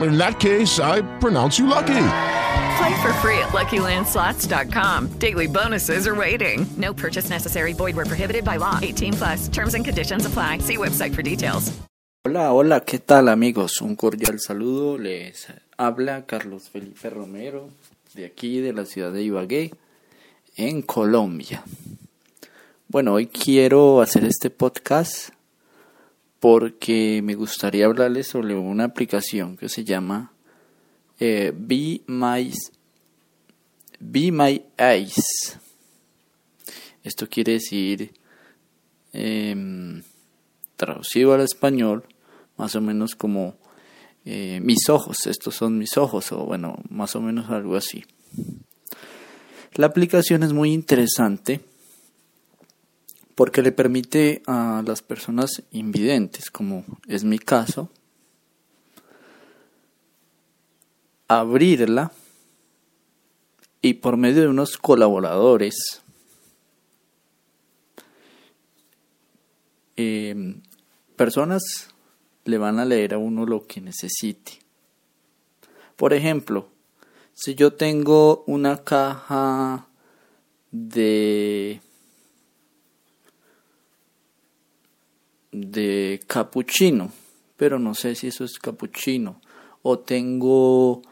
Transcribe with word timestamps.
In 0.00 0.18
that 0.18 0.38
case, 0.38 0.78
I 0.78 1.02
pronounce 1.18 1.58
you 1.58 1.66
lucky. 1.66 2.06
Play 2.78 3.02
for 3.02 3.12
free 3.20 3.38
at 3.38 3.52
LuckyLandSlots.com. 3.52 5.08
Daily 5.18 5.46
bonuses 5.46 6.06
are 6.06 6.14
waiting. 6.14 6.66
No 6.76 6.92
purchase 6.94 7.30
necessary. 7.30 7.72
Void 7.72 7.96
where 7.96 8.06
prohibited 8.06 8.44
by 8.44 8.56
law. 8.56 8.78
18 8.80 9.14
plus. 9.14 9.48
Terms 9.48 9.74
and 9.74 9.84
conditions 9.84 10.26
apply. 10.26 10.58
See 10.58 10.76
website 10.76 11.14
for 11.14 11.22
details. 11.22 11.72
Hola, 12.22 12.52
hola, 12.52 12.80
¿qué 12.80 12.98
tal 12.98 13.28
amigos? 13.28 13.80
Un 13.80 13.96
cordial 13.96 14.38
saludo. 14.40 14.98
Les 14.98 15.46
habla 15.78 16.26
Carlos 16.26 16.68
Felipe 16.68 17.08
Romero 17.08 17.70
de 18.14 18.26
aquí 18.26 18.60
de 18.60 18.72
la 18.72 18.84
ciudad 18.84 19.12
de 19.12 19.22
Ibagué, 19.22 19.72
en 20.56 20.82
Colombia. 20.82 21.62
Bueno, 22.88 23.14
hoy 23.14 23.26
quiero 23.26 24.02
hacer 24.02 24.24
este 24.24 24.50
podcast 24.50 25.30
porque 26.40 27.20
me 27.22 27.34
gustaría 27.34 27.84
hablarles 27.84 28.28
sobre 28.28 28.54
una 28.54 28.84
aplicación 28.84 29.56
que 29.56 29.68
se 29.68 29.84
llama 29.84 30.32
eh, 31.20 31.52
Be 31.54 32.00
My 32.06 32.50
Be 34.00 34.32
My 34.32 34.62
Eyes. 34.78 35.58
Esto 37.04 37.28
quiere 37.28 37.52
decir 37.52 38.12
eh, 39.12 40.02
traducido 40.76 41.34
al 41.34 41.42
español, 41.42 42.04
más 42.56 42.74
o 42.74 42.80
menos 42.80 43.14
como 43.14 43.54
eh, 44.24 44.60
mis 44.62 44.88
ojos, 44.88 45.26
estos 45.26 45.54
son 45.54 45.76
mis 45.76 45.98
ojos, 45.98 46.32
o 46.32 46.46
bueno, 46.46 46.76
más 46.88 47.14
o 47.16 47.20
menos 47.20 47.50
algo 47.50 47.76
así. 47.76 48.04
La 49.74 49.86
aplicación 49.86 50.42
es 50.42 50.54
muy 50.54 50.72
interesante 50.72 51.60
porque 53.40 53.62
le 53.62 53.72
permite 53.72 54.42
a 54.46 54.82
las 54.86 55.00
personas 55.00 55.62
invidentes, 55.70 56.50
como 56.50 56.84
es 57.08 57.24
mi 57.24 57.38
caso, 57.38 57.88
abrirla 61.26 62.12
y 63.80 63.94
por 63.94 64.18
medio 64.18 64.42
de 64.42 64.48
unos 64.48 64.76
colaboradores 64.76 66.02
eh, 69.96 70.60
personas 71.16 71.62
le 72.44 72.58
van 72.58 72.78
a 72.78 72.84
leer 72.84 73.14
a 73.14 73.18
uno 73.18 73.46
lo 73.46 73.66
que 73.66 73.80
necesite. 73.80 74.58
Por 75.96 76.12
ejemplo, 76.12 76.68
si 77.32 77.54
yo 77.54 77.72
tengo 77.72 78.44
una 78.46 78.84
caja 78.84 79.88
de 80.70 81.80
de 85.52 86.20
capuchino, 86.26 87.12
pero 87.56 87.78
no 87.78 87.94
sé 87.94 88.14
si 88.14 88.28
eso 88.28 88.44
es 88.44 88.58
capuchino, 88.58 89.40
o 89.82 89.98
tengo 89.98 91.02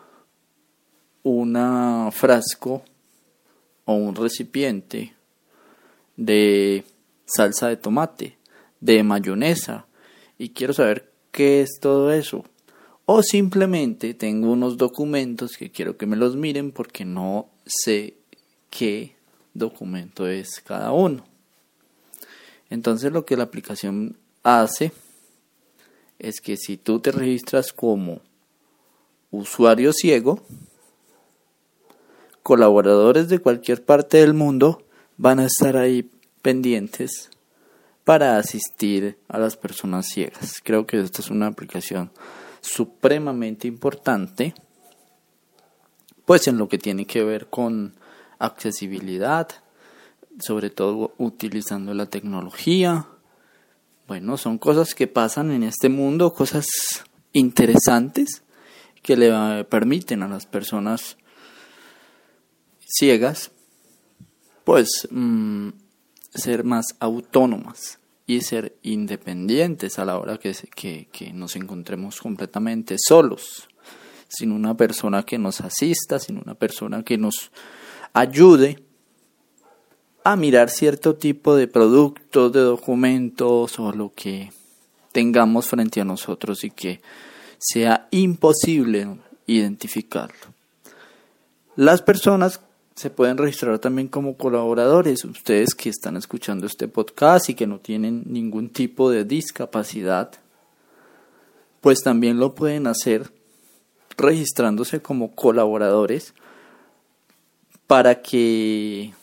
una 1.23 2.11
frasco 2.13 2.83
o 3.85 3.95
un 3.95 4.15
recipiente 4.15 5.15
de 6.17 6.85
salsa 7.27 7.69
de 7.69 7.77
tomate, 7.77 8.39
de 8.81 9.03
mayonesa, 9.03 9.87
y 10.39 10.51
quiero 10.51 10.73
saber 10.73 11.13
qué 11.33 11.63
es 11.63 11.79
todo 11.81 12.13
eso. 12.13 12.45
O 13.07 13.23
simplemente 13.23 14.13
tengo 14.15 14.53
unos 14.53 14.77
documentos 14.77 15.53
que 15.57 15.71
quiero 15.71 15.97
que 15.97 16.07
me 16.07 16.17
los 16.17 16.37
miren 16.37 16.73
porque 16.73 17.05
no 17.05 17.49
sé 17.65 18.17
qué 18.71 19.17
documento 19.55 20.29
es 20.29 20.61
cada 20.61 20.93
uno. 20.93 21.25
Entonces 22.71 23.11
lo 23.13 23.25
que 23.25 23.37
la 23.37 23.45
aplicación 23.45 24.19
hace 24.43 24.93
es 26.19 26.41
que 26.41 26.57
si 26.57 26.77
tú 26.77 27.01
te 27.01 27.13
registras 27.13 27.73
como 27.73 28.21
usuario 29.31 29.93
ciego, 29.93 30.43
colaboradores 32.43 33.29
de 33.29 33.39
cualquier 33.41 33.85
parte 33.85 34.19
del 34.19 34.35
mundo 34.35 34.83
van 35.17 35.39
a 35.39 35.47
estar 35.47 35.77
ahí 35.77 36.11
pendientes 36.43 37.31
para 38.05 38.39
asistir 38.39 39.19
a 39.29 39.39
las 39.39 39.57
personas 39.57 40.07
ciegas. 40.07 40.63
Creo 40.65 40.87
que 40.87 40.99
esta 40.99 41.21
es 41.21 41.31
una 41.31 41.47
aplicación 41.47 42.11
supremamente 42.63 43.69
importante, 43.69 44.55
pues 46.25 46.49
en 46.49 46.57
lo 46.57 46.69
que 46.69 46.79
tiene 46.79 47.07
que 47.07 47.23
ver 47.23 47.49
con 47.49 47.95
accesibilidad, 48.39 49.49
sobre 50.39 50.71
todo 50.71 51.13
utilizando 51.19 51.93
la 51.93 52.07
tecnología. 52.07 53.07
Bueno, 54.09 54.39
son 54.39 54.57
cosas 54.57 54.95
que 54.95 55.07
pasan 55.07 55.51
en 55.51 55.63
este 55.63 55.91
mundo, 55.91 56.33
cosas 56.33 56.65
interesantes 57.35 58.43
que 59.03 59.19
le 59.19 59.65
permiten 59.65 60.23
a 60.23 60.29
las 60.29 60.47
personas 60.47 61.19
ciegas, 62.81 63.51
pues 64.65 65.07
mm, 65.11 65.69
ser 66.35 66.65
más 66.65 66.87
autónomas 67.01 67.99
y 68.25 68.41
ser 68.41 68.79
independientes 68.83 69.99
a 69.99 70.07
la 70.07 70.19
hora 70.19 70.39
que, 70.39 70.57
que, 70.75 71.09
que 71.13 71.35
nos 71.35 71.55
encontremos 71.55 72.19
completamente 72.19 72.97
solos, 72.99 73.69
sin 74.27 74.53
una 74.53 74.75
persona 74.75 75.23
que 75.25 75.37
nos 75.37 75.61
asista, 75.61 76.19
sin 76.19 76.39
una 76.39 76.55
persona 76.55 77.03
que 77.03 77.19
nos 77.19 77.51
ayude 78.15 78.88
a 80.33 80.37
mirar 80.37 80.71
cierto 80.71 81.17
tipo 81.17 81.57
de 81.57 81.69
productos, 81.69 82.53
de 82.53 82.61
documentos 82.61 83.79
o 83.79 83.93
lo 83.93 84.13
que 84.15 84.53
tengamos 85.13 85.69
frente 85.69 86.01
a 86.01 86.05
nosotros 86.05 86.65
y 86.65 86.71
que 86.71 87.01
sea 87.59 88.09
imposible 88.11 89.19
identificarlo. 89.47 90.55
Las 91.77 92.03
personas 92.03 92.61
se 92.95 93.11
pueden 93.11 93.39
registrar 93.39 93.79
también 93.79 94.09
como 94.09 94.37
colaboradores. 94.37 95.25
Ustedes 95.25 95.75
que 95.75 95.89
están 95.89 96.17
escuchando 96.17 96.67
este 96.67 96.89
podcast 96.89 97.49
y 97.49 97.55
que 97.55 97.67
no 97.67 97.79
tienen 97.79 98.25
ningún 98.27 98.69
tipo 98.69 99.11
de 99.11 99.25
discapacidad, 99.25 100.33
pues 101.81 102.03
también 102.03 102.39
lo 102.39 102.55
pueden 102.55 102.87
hacer 102.87 103.33
registrándose 104.17 105.01
como 105.01 105.35
colaboradores 105.35 106.35
para 107.87 108.21
que 108.21 109.15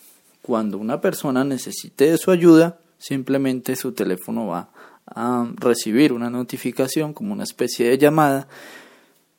cuando 0.46 0.78
una 0.78 1.02
persona 1.02 1.44
necesite 1.44 2.12
de 2.12 2.20
su 2.20 2.30
ayuda, 2.30 2.78
simplemente 3.00 3.76
su 3.76 3.94
teléfono 3.94 4.46
va 4.46 4.70
a 5.08 5.50
recibir 5.56 6.14
una 6.14 6.30
notificación 6.30 7.16
como 7.16 7.34
una 7.34 7.46
especie 7.46 7.90
de 7.90 7.98
llamada 7.98 8.48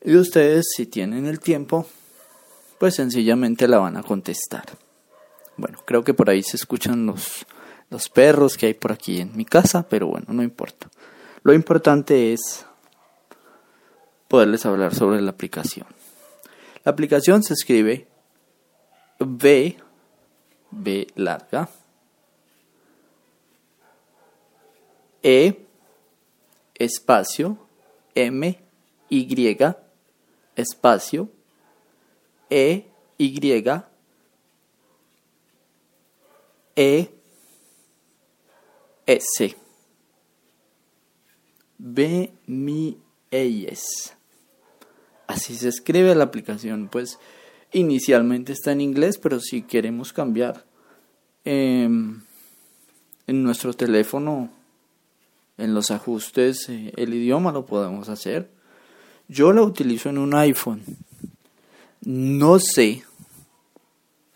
y 0.03 0.17
ustedes 0.17 0.65
si 0.75 0.85
tienen 0.85 1.25
el 1.25 1.39
tiempo 1.39 1.87
pues 2.77 2.95
sencillamente 2.95 3.69
la 3.69 3.79
van 3.79 3.95
a 3.95 4.03
contestar. 4.03 4.65
Bueno, 5.55 5.79
creo 5.85 6.03
que 6.03 6.13
por 6.13 6.29
ahí 6.29 6.43
se 6.43 6.57
escuchan 6.57 7.05
los, 7.05 7.45
los 7.89 8.09
perros 8.09 8.57
que 8.57 8.65
hay 8.65 8.73
por 8.73 8.91
aquí 8.91 9.21
en 9.21 9.33
mi 9.33 9.45
casa, 9.45 9.87
pero 9.87 10.07
bueno, 10.07 10.27
no 10.33 10.43
importa. 10.43 10.89
Lo 11.41 11.53
importante 11.53 12.33
es 12.33 12.65
poderles 14.27 14.65
hablar 14.65 14.93
sobre 14.93 15.21
la 15.21 15.31
aplicación. 15.31 15.87
La 16.83 16.91
aplicación 16.91 17.43
se 17.43 17.53
escribe 17.53 18.07
B, 19.19 19.77
B 20.71 21.07
larga, 21.15 21.69
E, 25.23 25.65
espacio, 26.75 27.57
M, 28.15 28.59
Y, 29.09 29.57
espacio, 30.55 31.29
E, 32.49 32.87
Y, 33.17 33.83
E, 36.75 37.09
S. 39.05 39.55
B, 41.79 42.31
mi, 42.45 42.97
ES. 43.31 44.13
Así 45.27 45.55
se 45.55 45.69
escribe 45.69 46.15
la 46.15 46.23
aplicación, 46.23 46.87
pues 46.89 47.19
inicialmente 47.71 48.53
está 48.53 48.71
en 48.71 48.81
inglés, 48.81 49.17
pero 49.17 49.39
si 49.39 49.61
queremos 49.61 50.13
cambiar 50.13 50.65
em, 51.43 52.21
en 53.27 53.43
nuestro 53.43 53.73
teléfono, 53.73 54.49
en 55.57 55.73
los 55.73 55.91
ajustes, 55.91 56.69
eh, 56.69 56.93
el 56.95 57.13
idioma 57.13 57.51
lo 57.51 57.65
podemos 57.65 58.09
hacer. 58.09 58.49
Yo 59.27 59.51
la 59.51 59.63
utilizo 59.63 60.09
en 60.09 60.17
un 60.17 60.35
iPhone. 60.35 60.83
No 62.01 62.59
sé, 62.59 63.03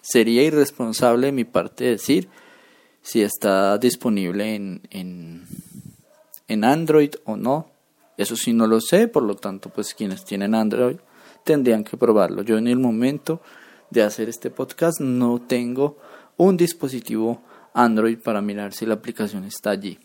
sería 0.02 0.44
irresponsable 0.44 1.28
de 1.28 1.32
mi 1.32 1.46
parte 1.46 1.86
decir 1.86 2.28
si 3.02 3.22
está 3.22 3.78
disponible 3.78 4.56
en, 4.56 4.82
en, 4.90 5.48
en 6.48 6.64
Android 6.64 7.12
o 7.24 7.38
no. 7.38 7.70
Eso 8.18 8.36
sí 8.36 8.52
no 8.52 8.68
lo 8.68 8.82
sé, 8.82 9.08
por 9.08 9.24
lo 9.24 9.36
tanto, 9.36 9.70
pues 9.70 9.94
quienes 9.94 10.26
tienen 10.26 10.54
Android 10.54 10.98
tendrían 11.44 11.84
que 11.84 11.98
probarlo. 11.98 12.42
Yo 12.44 12.58
en 12.58 12.68
el 12.68 12.78
momento 12.78 13.42
de 13.90 14.04
hacer 14.04 14.30
este 14.30 14.50
podcast 14.50 15.00
no 15.00 15.42
tengo 15.42 15.98
un 16.38 16.58
dispositivo 16.58 17.42
Android 17.74 18.18
para 18.20 18.42
mirar 18.42 18.74
si 18.74 18.86
la 18.86 18.96
aplicación 18.96 19.44
está 19.44 19.72
allí. 19.72 20.00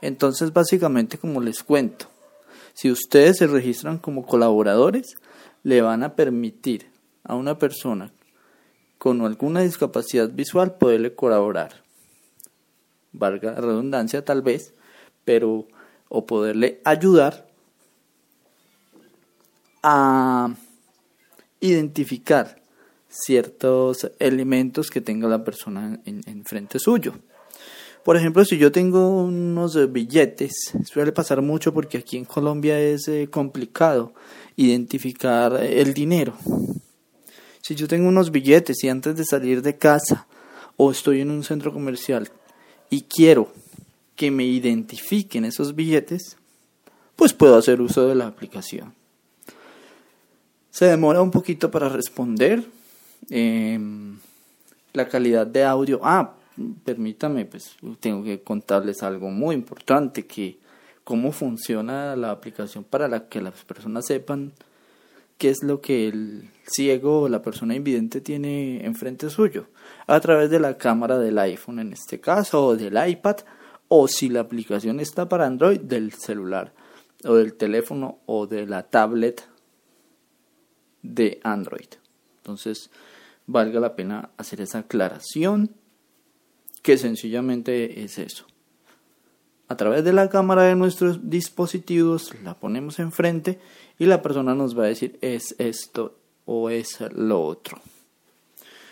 Entonces, 0.00 0.52
básicamente, 0.52 1.18
como 1.18 1.40
les 1.40 1.62
cuento, 1.62 2.06
si 2.72 2.90
ustedes 2.90 3.38
se 3.38 3.46
registran 3.46 3.98
como 3.98 4.24
colaboradores, 4.24 5.16
le 5.64 5.82
van 5.82 6.04
a 6.04 6.14
permitir 6.14 6.90
a 7.24 7.34
una 7.34 7.58
persona 7.58 8.12
con 8.98 9.20
alguna 9.22 9.60
discapacidad 9.62 10.30
visual 10.30 10.76
poderle 10.76 11.14
colaborar. 11.14 11.82
Valga 13.12 13.54
redundancia 13.54 14.24
tal 14.24 14.42
vez, 14.42 14.74
pero 15.24 15.66
o 16.08 16.26
poderle 16.26 16.80
ayudar 16.84 17.47
a 19.82 20.54
identificar 21.60 22.62
ciertos 23.08 24.10
elementos 24.18 24.90
que 24.90 25.00
tenga 25.00 25.28
la 25.28 25.44
persona 25.44 26.00
en, 26.04 26.44
frente 26.44 26.78
suyo. 26.78 27.14
Por 28.04 28.16
ejemplo, 28.16 28.44
si 28.44 28.58
yo 28.58 28.72
tengo 28.72 29.22
unos 29.22 29.92
billetes, 29.92 30.72
suele 30.84 31.12
pasar 31.12 31.42
mucho 31.42 31.74
porque 31.74 31.98
aquí 31.98 32.16
en 32.16 32.24
Colombia 32.24 32.80
es 32.80 33.08
eh, 33.08 33.28
complicado 33.30 34.14
identificar 34.56 35.62
el 35.62 35.92
dinero. 35.92 36.34
Si 37.60 37.74
yo 37.74 37.86
tengo 37.86 38.08
unos 38.08 38.30
billetes 38.30 38.82
y 38.82 38.88
antes 38.88 39.16
de 39.16 39.24
salir 39.24 39.60
de 39.60 39.76
casa 39.76 40.26
o 40.76 40.90
estoy 40.90 41.20
en 41.20 41.30
un 41.30 41.44
centro 41.44 41.72
comercial 41.72 42.30
y 42.88 43.02
quiero 43.02 43.52
que 44.16 44.30
me 44.30 44.44
identifiquen 44.44 45.44
esos 45.44 45.74
billetes, 45.74 46.38
pues 47.14 47.34
puedo 47.34 47.56
hacer 47.56 47.80
uso 47.80 48.06
de 48.06 48.14
la 48.14 48.26
aplicación. 48.26 48.97
Se 50.78 50.84
demora 50.84 51.20
un 51.20 51.32
poquito 51.32 51.72
para 51.72 51.88
responder. 51.88 52.64
Em, 53.30 54.16
la 54.92 55.08
calidad 55.08 55.44
de 55.44 55.64
audio. 55.64 55.98
Ah, 56.04 56.36
permítame, 56.84 57.46
pues 57.46 57.74
tengo 57.98 58.22
que 58.22 58.42
contarles 58.42 59.02
algo 59.02 59.28
muy 59.28 59.56
importante, 59.56 60.24
que 60.24 60.60
cómo 61.02 61.32
funciona 61.32 62.14
la 62.14 62.30
aplicación 62.30 62.84
para 62.84 63.28
que 63.28 63.42
las 63.42 63.64
personas 63.64 64.06
sepan 64.06 64.52
qué 65.36 65.50
es 65.50 65.64
lo 65.64 65.80
que 65.80 66.06
el 66.06 66.48
ciego 66.62 67.22
o 67.22 67.28
la 67.28 67.42
persona 67.42 67.74
invidente 67.74 68.20
tiene 68.20 68.86
enfrente 68.86 69.30
suyo, 69.30 69.66
a 70.06 70.20
través 70.20 70.48
de 70.48 70.60
la 70.60 70.78
cámara 70.78 71.18
del 71.18 71.40
iPhone 71.40 71.80
en 71.80 71.92
este 71.92 72.20
caso, 72.20 72.64
o 72.64 72.76
del 72.76 72.96
iPad, 73.04 73.38
o 73.88 74.06
si 74.06 74.28
la 74.28 74.42
aplicación 74.42 75.00
está 75.00 75.28
para 75.28 75.44
Android 75.44 75.80
del 75.80 76.12
celular 76.12 76.72
o 77.24 77.34
del 77.34 77.54
teléfono 77.54 78.20
o 78.26 78.46
de 78.46 78.64
la 78.64 78.84
tablet 78.84 79.42
de 81.02 81.40
Android. 81.42 81.88
Entonces, 82.38 82.90
valga 83.46 83.80
la 83.80 83.96
pena 83.96 84.30
hacer 84.36 84.60
esa 84.60 84.80
aclaración 84.80 85.70
que 86.82 86.96
sencillamente 86.98 88.04
es 88.04 88.18
eso. 88.18 88.46
A 89.68 89.76
través 89.76 90.02
de 90.04 90.14
la 90.14 90.30
cámara 90.30 90.62
de 90.62 90.74
nuestros 90.74 91.28
dispositivos 91.28 92.32
la 92.42 92.54
ponemos 92.54 92.98
enfrente 92.98 93.58
y 93.98 94.06
la 94.06 94.22
persona 94.22 94.54
nos 94.54 94.78
va 94.78 94.84
a 94.84 94.88
decir 94.88 95.18
es 95.20 95.54
esto 95.58 96.16
o 96.46 96.70
es 96.70 96.98
lo 97.14 97.42
otro. 97.42 97.78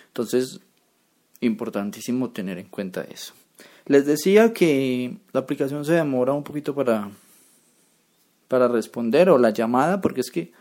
Entonces, 0.09 0.61
importantísimo 1.41 2.31
tener 2.31 2.59
en 2.59 2.69
cuenta 2.69 3.03
eso. 3.03 3.33
Les 3.87 4.05
decía 4.05 4.53
que 4.53 5.17
la 5.33 5.41
aplicación 5.41 5.85
se 5.85 5.93
demora 5.93 6.33
un 6.33 6.43
poquito 6.43 6.75
para, 6.75 7.11
para 8.49 8.69
responder 8.69 9.31
o 9.31 9.39
la 9.39 9.51
llamada, 9.51 10.01
porque 10.01 10.21
es 10.21 10.31
que 10.31 10.53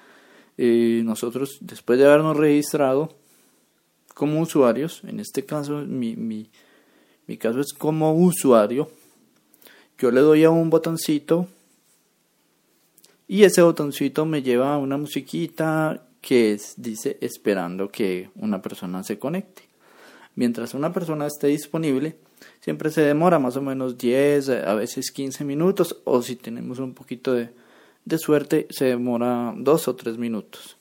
eh, 0.58 1.02
nosotros, 1.04 1.58
después 1.62 2.00
de 2.00 2.06
habernos 2.06 2.38
registrado 2.38 3.14
como 4.14 4.40
usuarios, 4.40 5.02
en 5.04 5.20
este 5.20 5.46
caso 5.46 5.80
mi, 5.86 6.16
mi, 6.16 6.50
caso 7.38 7.60
es 7.60 7.74
como 7.74 8.14
usuario, 8.14 8.90
yo 9.98 10.12
le 10.12 10.22
doy 10.22 10.44
a 10.46 10.50
un 10.50 10.70
botoncito 10.70 11.48
y 13.28 13.44
ese 13.44 13.62
botoncito 13.62 14.26
me 14.26 14.42
lleva 14.42 14.74
a 14.74 14.78
una 14.78 14.98
musiquita 14.98 16.06
que 16.22 16.58
dice 16.78 17.18
esperando 17.22 17.90
que 17.90 18.30
una 18.36 18.62
persona 18.62 19.04
se 19.04 19.20
conecte. 19.20 19.64
Mientras 20.36 20.74
una 20.74 20.92
persona 20.92 21.28
esté 21.28 21.48
disponible, 21.48 22.18
siempre 22.62 22.90
se 22.92 23.02
demora 23.02 23.40
más 23.40 23.58
o 23.58 23.62
menos 23.62 23.98
10, 23.98 24.50
a 24.50 24.74
veces 24.76 25.12
15 25.12 25.44
minutos, 25.44 25.98
o 26.04 26.22
si 26.22 26.36
tenemos 26.36 26.80
un 26.80 26.94
poquito 26.94 27.34
de, 27.34 27.50
de 28.06 28.18
suerte, 28.20 28.68
se 28.70 28.86
demora 28.86 29.54
2 29.58 29.88
o 29.88 29.96
3 29.96 30.18
minutos. 30.18 30.78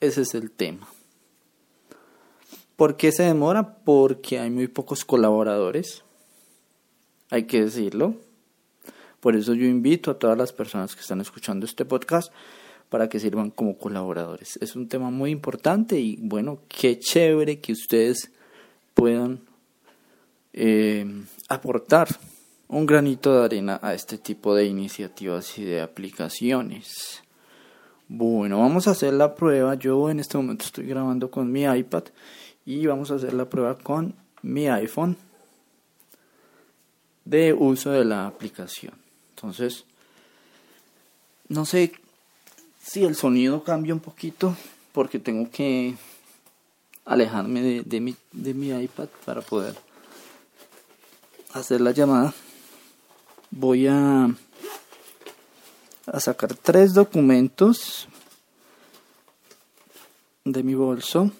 Ese 0.00 0.22
es 0.22 0.34
el 0.34 0.50
tema. 0.50 0.88
¿Por 2.76 2.96
qué 2.96 3.10
se 3.10 3.24
demora? 3.24 3.78
Porque 3.84 4.38
hay 4.38 4.50
muy 4.50 4.68
pocos 4.68 5.04
colaboradores, 5.04 6.04
hay 7.30 7.44
que 7.44 7.62
decirlo. 7.62 8.14
Por 9.20 9.34
eso 9.34 9.54
yo 9.54 9.66
invito 9.66 10.10
a 10.10 10.18
todas 10.18 10.36
las 10.38 10.52
personas 10.52 10.94
que 10.94 11.00
están 11.00 11.20
escuchando 11.20 11.66
este 11.66 11.84
podcast 11.84 12.32
para 12.88 13.08
que 13.08 13.18
sirvan 13.18 13.50
como 13.50 13.78
colaboradores. 13.78 14.58
Es 14.60 14.76
un 14.76 14.88
tema 14.88 15.10
muy 15.10 15.30
importante 15.30 15.98
y 15.98 16.18
bueno, 16.20 16.60
qué 16.68 16.98
chévere 16.98 17.60
que 17.60 17.72
ustedes 17.72 18.30
puedan 18.94 19.40
eh, 20.52 21.06
aportar 21.48 22.08
un 22.68 22.86
granito 22.86 23.38
de 23.38 23.44
arena 23.44 23.78
a 23.82 23.94
este 23.94 24.18
tipo 24.18 24.54
de 24.54 24.66
iniciativas 24.66 25.58
y 25.58 25.64
de 25.64 25.80
aplicaciones. 25.80 27.22
Bueno, 28.08 28.60
vamos 28.60 28.88
a 28.88 28.92
hacer 28.92 29.14
la 29.14 29.34
prueba. 29.34 29.74
Yo 29.74 30.10
en 30.10 30.20
este 30.20 30.36
momento 30.36 30.64
estoy 30.64 30.86
grabando 30.86 31.30
con 31.30 31.50
mi 31.50 31.64
iPad 31.64 32.04
y 32.64 32.86
vamos 32.86 33.10
a 33.10 33.16
hacer 33.16 33.34
la 33.34 33.44
prueba 33.44 33.76
con 33.76 34.14
mi 34.42 34.68
iPhone 34.68 35.16
de 37.24 37.52
uso 37.52 37.90
de 37.90 38.04
la 38.04 38.26
aplicación. 38.26 38.94
Entonces, 39.30 39.84
no 41.48 41.64
sé 41.64 41.92
si 42.82 43.04
el 43.04 43.14
sonido 43.14 43.62
cambia 43.62 43.94
un 43.94 44.00
poquito 44.00 44.56
porque 44.92 45.18
tengo 45.18 45.50
que 45.50 45.96
alejarme 47.04 47.82
de, 47.82 48.00
mi, 48.00 48.16
de 48.32 48.54
mi 48.54 48.70
iPad 48.70 49.08
para 49.24 49.40
poder 49.40 49.76
hacer 51.52 51.80
la 51.80 51.90
llamada, 51.90 52.34
voy 53.50 53.86
a, 53.86 54.28
a 56.06 56.20
sacar 56.20 56.54
tres 56.54 56.94
documentos 56.94 58.08
de 60.44 60.62
mi 60.62 60.74
bolso. 60.74 61.30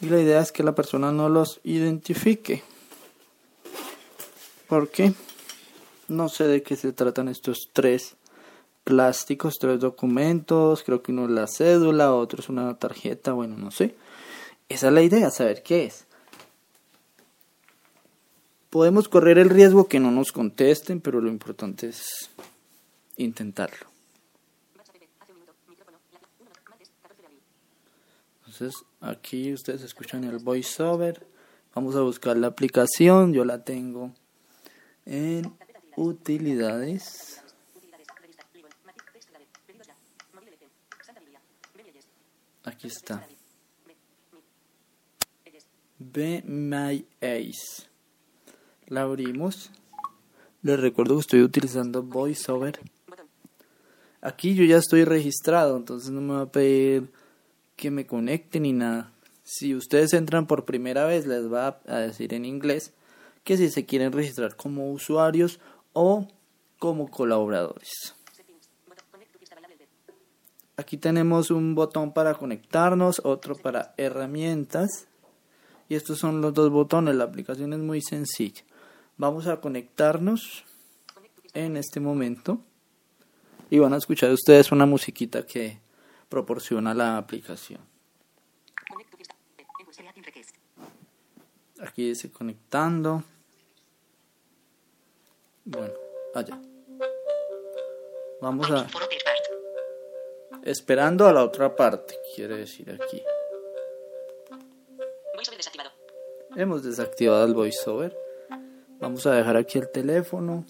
Y 0.00 0.06
la 0.06 0.20
idea 0.20 0.40
es 0.40 0.52
que 0.52 0.62
la 0.62 0.74
persona 0.74 1.12
no 1.12 1.28
los 1.28 1.60
identifique. 1.64 2.62
Porque 4.68 5.14
no 6.08 6.28
sé 6.28 6.44
de 6.44 6.62
qué 6.62 6.76
se 6.76 6.92
tratan 6.92 7.28
estos 7.28 7.70
tres 7.72 8.16
plásticos, 8.82 9.54
tres 9.58 9.80
documentos, 9.80 10.82
creo 10.82 11.02
que 11.02 11.12
uno 11.12 11.24
es 11.24 11.30
la 11.30 11.46
cédula, 11.46 12.14
otro 12.14 12.40
es 12.40 12.48
una 12.48 12.74
tarjeta, 12.78 13.32
bueno, 13.32 13.56
no 13.56 13.70
sé. 13.70 13.94
Esa 14.68 14.88
es 14.88 14.92
la 14.92 15.02
idea, 15.02 15.30
saber 15.30 15.62
qué 15.62 15.84
es 15.84 16.06
Podemos 18.74 19.08
correr 19.08 19.38
el 19.38 19.50
riesgo 19.50 19.86
que 19.86 20.00
no 20.00 20.10
nos 20.10 20.32
contesten, 20.32 21.00
pero 21.00 21.20
lo 21.20 21.28
importante 21.28 21.90
es 21.90 22.28
intentarlo. 23.16 23.86
Entonces, 28.38 28.74
aquí 29.00 29.52
ustedes 29.52 29.82
escuchan 29.82 30.24
el 30.24 30.38
voiceover. 30.40 31.24
Vamos 31.72 31.94
a 31.94 32.00
buscar 32.00 32.36
la 32.36 32.48
aplicación. 32.48 33.32
Yo 33.32 33.44
la 33.44 33.62
tengo 33.62 34.10
en 35.06 35.56
utilidades. 35.94 37.44
Aquí 42.64 42.88
está. 42.88 43.24
B 46.00 46.42
My 46.44 47.06
Ace. 47.20 47.93
La 48.94 49.02
abrimos. 49.02 49.72
Les 50.62 50.78
recuerdo 50.78 51.16
que 51.16 51.22
estoy 51.22 51.42
utilizando 51.42 52.04
VoiceOver. 52.04 52.78
Aquí 54.20 54.54
yo 54.54 54.62
ya 54.62 54.76
estoy 54.76 55.02
registrado, 55.02 55.76
entonces 55.76 56.12
no 56.12 56.20
me 56.20 56.34
va 56.34 56.42
a 56.42 56.52
pedir 56.52 57.10
que 57.74 57.90
me 57.90 58.06
conecte 58.06 58.60
ni 58.60 58.72
nada. 58.72 59.10
Si 59.42 59.74
ustedes 59.74 60.12
entran 60.12 60.46
por 60.46 60.64
primera 60.64 61.06
vez, 61.06 61.26
les 61.26 61.52
va 61.52 61.80
a 61.88 61.96
decir 61.96 62.34
en 62.34 62.44
inglés 62.44 62.92
que 63.42 63.56
si 63.56 63.68
se 63.68 63.84
quieren 63.84 64.12
registrar 64.12 64.54
como 64.54 64.92
usuarios 64.92 65.58
o 65.92 66.28
como 66.78 67.10
colaboradores. 67.10 68.14
Aquí 70.76 70.98
tenemos 70.98 71.50
un 71.50 71.74
botón 71.74 72.12
para 72.12 72.34
conectarnos, 72.34 73.20
otro 73.24 73.56
para 73.56 73.92
herramientas. 73.96 75.08
Y 75.88 75.96
estos 75.96 76.20
son 76.20 76.40
los 76.40 76.54
dos 76.54 76.70
botones. 76.70 77.16
La 77.16 77.24
aplicación 77.24 77.72
es 77.72 77.80
muy 77.80 78.00
sencilla. 78.00 78.62
Vamos 79.16 79.46
a 79.46 79.60
conectarnos 79.60 80.64
en 81.52 81.76
este 81.76 82.00
momento. 82.00 82.58
Y 83.70 83.78
van 83.78 83.94
a 83.94 83.96
escuchar 83.96 84.30
ustedes 84.30 84.72
una 84.72 84.86
musiquita 84.86 85.46
que 85.46 85.78
proporciona 86.28 86.94
la 86.94 87.16
aplicación. 87.16 87.80
Aquí 91.80 92.08
dice 92.08 92.30
conectando. 92.30 93.24
Bueno, 95.64 95.94
allá. 96.34 96.60
Vamos 98.40 98.70
a... 98.70 98.86
Esperando 100.62 101.26
a 101.26 101.32
la 101.32 101.44
otra 101.44 101.74
parte, 101.74 102.16
quiere 102.34 102.56
decir 102.56 102.90
aquí. 102.90 103.22
Hemos 106.56 106.82
desactivado 106.82 107.44
el 107.44 107.54
voiceover. 107.54 108.23
Vamos 109.04 109.26
a 109.26 109.32
dejar 109.32 109.58
aquí 109.58 109.78
el 109.78 109.90
teléfono. 109.90 110.64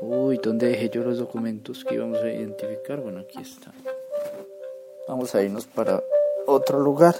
Uy, 0.00 0.40
¿dónde 0.42 0.66
dejé 0.66 0.88
yo 0.88 1.04
los 1.04 1.18
documentos 1.18 1.84
que 1.84 1.94
íbamos 1.94 2.18
a 2.18 2.28
identificar? 2.28 2.98
Bueno, 2.98 3.20
aquí 3.20 3.40
está. 3.40 3.70
Vamos 5.06 5.32
a 5.36 5.44
irnos 5.44 5.68
para 5.68 6.02
otro 6.46 6.80
lugar. 6.80 7.14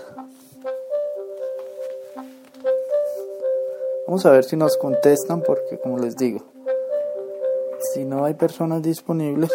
Vamos 4.09 4.27
a 4.27 4.33
ver 4.33 4.43
si 4.43 4.57
nos 4.57 4.77
contestan 4.77 5.43
porque 5.43 5.79
como 5.79 5.97
les 6.01 6.17
digo, 6.17 6.41
si 7.95 8.05
no 8.05 8.25
hay 8.25 8.35
personas 8.35 8.83
disponibles, 8.83 9.53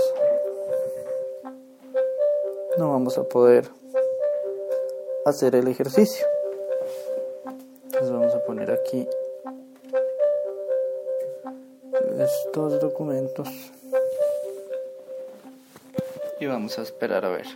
no 2.77 2.91
vamos 2.91 3.17
a 3.17 3.23
poder 3.23 3.67
hacer 5.25 5.53
el 5.53 5.67
ejercicio. 5.67 6.30
Poner 8.51 8.70
aquí 8.70 9.08
estos 12.20 12.81
documentos 12.81 13.48
y 16.38 16.46
vamos 16.48 16.77
a 16.77 16.81
esperar 16.81 17.24
a 17.24 17.29
ver. 17.29 17.48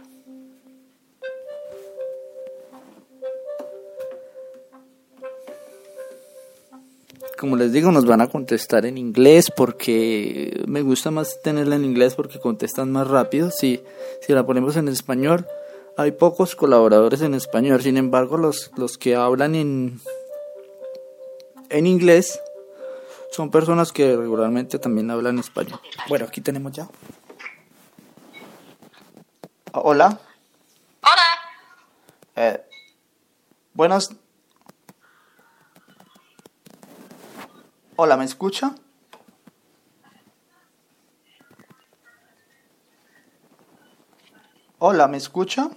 como 7.37 7.57
les 7.57 7.73
digo, 7.73 7.91
nos 7.91 8.05
van 8.05 8.21
a 8.21 8.27
contestar 8.27 8.85
en 8.85 8.97
inglés 8.97 9.51
porque 9.51 10.63
me 10.65 10.81
gusta 10.81 11.11
más 11.11 11.41
tenerla 11.41 11.75
en 11.75 11.83
inglés 11.83 12.15
porque 12.15 12.39
contestan 12.39 12.93
más 12.93 13.09
rápido. 13.09 13.51
Si, 13.51 13.81
si 14.21 14.31
la 14.31 14.45
ponemos 14.45 14.77
en 14.77 14.87
español, 14.87 15.45
hay 15.97 16.11
pocos 16.11 16.55
colaboradores 16.55 17.21
en 17.21 17.33
español. 17.33 17.81
Sin 17.81 17.97
embargo, 17.97 18.37
los, 18.37 18.71
los 18.77 18.97
que 18.97 19.15
hablan 19.15 19.55
en, 19.55 19.99
en 21.69 21.87
inglés 21.87 22.39
son 23.31 23.51
personas 23.51 23.91
que 23.91 24.15
regularmente 24.15 24.79
también 24.79 25.11
hablan 25.11 25.39
español. 25.39 25.79
Bueno, 26.07 26.25
aquí 26.25 26.41
tenemos 26.41 26.71
ya. 26.71 26.87
Hola. 29.73 30.19
Hola. 31.01 31.23
Eh, 32.35 32.61
buenas 33.73 34.09
Hola, 37.97 38.17
¿me 38.17 38.25
escucha? 38.25 38.75
Hola, 44.79 45.07
¿me 45.07 45.15
escucha? 45.15 45.69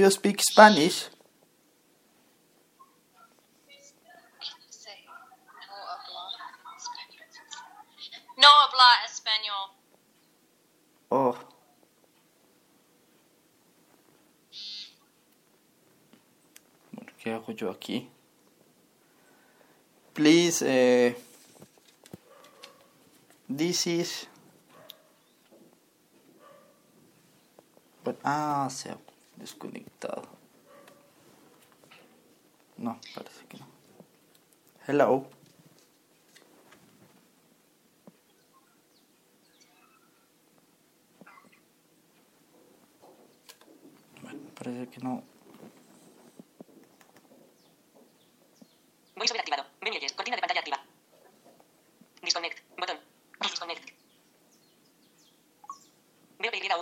You 0.00 0.10
speak 0.10 0.40
Spanish? 0.40 1.08
No 8.36 8.48
habla 8.48 9.04
español. 9.04 9.76
Oh. 11.10 11.36
¿qué 17.22 17.32
hago 17.32 17.52
yo 17.52 17.70
aquí? 17.70 18.08
Please, 20.14 20.64
eh, 20.66 21.14
this 23.46 23.86
is... 23.86 24.26
But, 28.02 28.16
ah, 28.24 28.68
se 28.70 28.90
desconectado. 29.40 30.22
No, 32.76 33.00
parece 33.14 33.46
que 33.46 33.58
no. 33.58 33.66
Hello. 34.86 35.26
Bueno, 44.22 44.40
parece 44.56 44.88
que 44.88 45.00
no. 45.00 45.22
Voiceover 49.16 49.40
activado. 49.40 49.64
Me 49.82 49.90
oyes. 49.90 50.12
Cortina 50.12 50.36
de 50.36 50.40
pantalla 50.40 50.60
activa. 50.60 50.79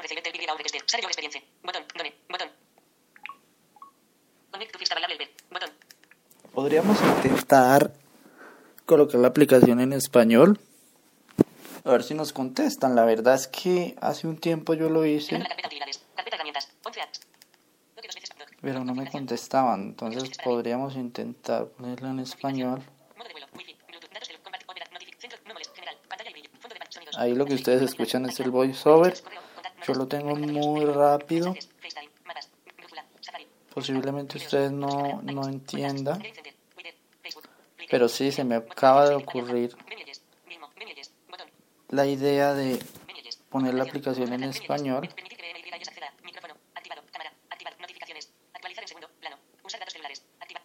El. 0.00 0.82
Sale 0.86 1.02
yo. 1.02 1.40
Botón. 1.62 1.82
Done. 1.96 2.14
Botón. 2.28 2.48
Connect 4.50 4.76
fiesta 4.76 4.94
variable 4.94 5.30
Botón. 5.50 5.70
Podríamos 6.52 6.98
intentar 7.00 7.92
colocar 8.86 9.20
la 9.20 9.28
aplicación 9.28 9.80
en 9.80 9.92
español. 9.92 10.60
A 11.84 11.90
ver 11.90 12.02
si 12.02 12.14
nos 12.14 12.32
contestan. 12.32 12.94
La 12.94 13.04
verdad 13.04 13.34
es 13.34 13.48
que 13.48 13.96
hace 14.00 14.26
un 14.26 14.38
tiempo 14.38 14.74
yo 14.74 14.88
lo 14.88 15.04
hice, 15.04 15.30
Cerrando 15.30 15.44
la 15.44 15.48
carpeta 15.48 15.68
utilidades. 15.68 16.04
Carpeta 16.14 16.36
herramientas. 16.36 16.68
11 16.84 17.00
apps. 17.00 17.20
Bloque 17.94 18.08
dos 18.08 18.14
veces. 18.14 18.30
Doc. 18.38 18.48
pero 18.60 18.84
no 18.84 18.94
me 18.94 19.10
contestaban. 19.10 19.80
Entonces 19.82 20.30
podríamos 20.44 20.94
intentar 20.94 21.66
ponerla 21.66 22.10
en 22.10 22.20
español. 22.20 22.82
Ahí 27.16 27.34
lo 27.34 27.46
que 27.46 27.54
ustedes 27.54 27.82
escuchan 27.82 28.26
es 28.26 28.38
el 28.38 28.50
voiceover. 28.50 29.14
Yo 29.88 29.94
lo 29.94 30.06
tengo 30.06 30.36
muy 30.36 30.84
rápido. 30.84 31.54
Posiblemente 33.72 34.36
ustedes 34.36 34.70
no, 34.70 35.22
no 35.22 35.48
entiendan. 35.48 36.22
Pero 37.90 38.06
sí, 38.08 38.30
se 38.30 38.44
me 38.44 38.56
acaba 38.56 39.08
de 39.08 39.14
ocurrir 39.14 39.74
la 41.88 42.04
idea 42.04 42.52
de 42.52 42.78
poner 43.48 43.72
la 43.72 43.84
aplicación 43.84 44.30
en 44.34 44.44
español. 44.44 45.08
Permitir 45.08 45.38
que 45.38 45.54
NY 45.54 45.70
acceda. 45.72 46.12
Micrófono. 46.22 46.54
Activado. 46.74 47.02
Cámara. 47.10 47.32
Activado. 47.48 47.76
Notificaciones. 47.80 48.30
Actualizar 48.52 48.84
en 48.84 48.88
segundo 48.88 49.08
plano. 49.20 49.36
Usar 49.64 49.80
datos 49.80 49.94
celulares. 49.94 50.22
Activa. 50.38 50.60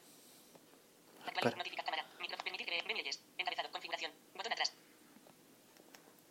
Actualizar. 1.25 1.37
Espera. 1.37 1.57
Notifica 1.57 1.83
cámara. 1.83 2.05
Micro. 2.19 2.37
Permitir 2.43 2.65
que 2.67 2.83
me 2.93 2.99
oyes. 2.99 3.23
Encabezado. 3.37 3.71
Configuración. 3.71 4.11
Botón 4.35 4.51
atrás. 4.51 4.73